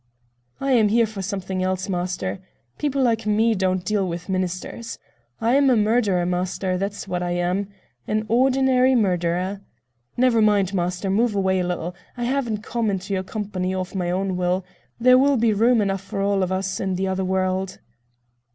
"I 0.59 0.71
am 0.71 0.87
here 0.87 1.05
for 1.05 1.21
something 1.21 1.61
else, 1.61 1.87
master. 1.87 2.39
People 2.79 3.03
like 3.03 3.27
me 3.27 3.53
don't 3.53 3.85
deal 3.85 4.07
with 4.09 4.29
ministers. 4.29 4.97
I 5.39 5.53
am 5.53 5.69
a 5.69 5.75
murderer, 5.77 6.25
master, 6.25 6.75
that's 6.75 7.07
what 7.07 7.21
I 7.21 7.33
am. 7.33 7.67
An 8.07 8.25
ordinary 8.27 8.95
murderer. 8.95 9.61
Never 10.17 10.41
mind, 10.41 10.73
master, 10.73 11.11
move 11.11 11.35
away 11.35 11.59
a 11.59 11.67
little, 11.67 11.93
I 12.17 12.23
haven't 12.23 12.63
come 12.63 12.89
into 12.89 13.13
your 13.13 13.21
company 13.21 13.75
of 13.75 13.93
my 13.93 14.09
own 14.09 14.37
will. 14.37 14.65
There 14.99 15.19
will 15.19 15.37
be 15.37 15.53
room 15.53 15.81
enough 15.81 16.01
for 16.01 16.19
all 16.19 16.41
of 16.41 16.51
us 16.51 16.79
in 16.79 16.95
the 16.95 17.07
other 17.07 17.23
world." 17.23 17.77